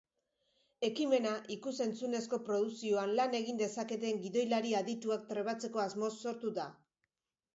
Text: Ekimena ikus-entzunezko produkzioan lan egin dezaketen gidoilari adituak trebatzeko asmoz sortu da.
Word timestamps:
Ekimena 0.87 1.33
ikus-entzunezko 1.55 2.39
produkzioan 2.47 3.13
lan 3.19 3.37
egin 3.41 3.61
dezaketen 3.61 4.21
gidoilari 4.23 4.73
adituak 4.79 5.29
trebatzeko 5.33 5.83
asmoz 5.87 6.11
sortu 6.25 6.55
da. 6.57 6.67